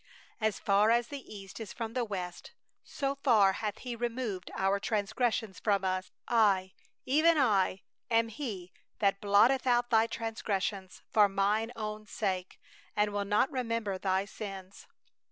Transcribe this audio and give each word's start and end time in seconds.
"As 0.39 0.57
far 0.59 0.89
as 0.89 1.09
the 1.09 1.21
East 1.31 1.59
is 1.59 1.73
from 1.73 1.93
the 1.93 2.03
West, 2.03 2.53
so 2.83 3.13
far 3.21 3.53
hath 3.53 3.77
He 3.77 3.95
removed 3.95 4.49
our 4.55 4.79
transgressions 4.79 5.59
from 5.59 5.85
us. 5.85 6.11
"I, 6.27 6.71
even 7.05 7.37
I, 7.37 7.83
am 8.09 8.29
he 8.29 8.71
that 8.97 9.21
blotteth 9.21 9.67
out 9.67 9.91
thy 9.91 10.07
transgressions 10.07 11.03
for 11.11 11.29
mine 11.29 11.71
own 11.75 12.07
sake, 12.07 12.59
and 12.95 13.13
will 13.13 13.25
not 13.25 13.51
remember 13.51 13.99
thy 13.99 14.25
sins. 14.25 14.87